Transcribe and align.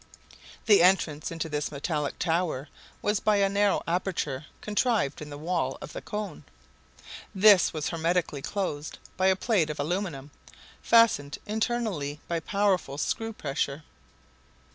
The 0.65 0.81
entrance 0.81 1.29
into 1.29 1.47
this 1.47 1.71
metallic 1.71 2.17
tower 2.17 2.69
was 3.03 3.19
by 3.19 3.35
a 3.35 3.47
narrow 3.47 3.83
aperture 3.87 4.47
contrived 4.59 5.21
in 5.21 5.29
the 5.29 5.37
wall 5.37 5.77
of 5.79 5.93
the 5.93 6.01
cone. 6.01 6.43
This 7.35 7.71
was 7.71 7.89
hermetically 7.89 8.41
closed 8.41 8.97
by 9.15 9.27
a 9.27 9.35
plate 9.35 9.69
of 9.69 9.79
aluminum, 9.79 10.31
fastened 10.81 11.37
internally 11.45 12.19
by 12.27 12.39
powerful 12.39 12.97
screw 12.97 13.31
pressure. 13.31 13.83